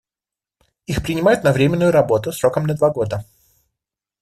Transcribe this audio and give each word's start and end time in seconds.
Их 0.87 1.03
принимают 1.03 1.43
на 1.43 1.53
временную 1.53 1.91
работу 1.91 2.31
сроком 2.31 2.63
на 2.63 2.73
два 2.73 2.89
года. 2.89 3.23